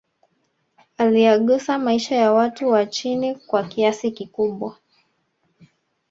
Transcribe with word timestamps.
Aliyagusa 0.97 1.79
maisha 1.79 2.15
ya 2.15 2.31
watu 2.31 2.67
wa 2.69 2.85
chini 2.85 3.35
kwa 3.35 3.63
kiasi 3.63 4.11
kikubwa 4.11 4.77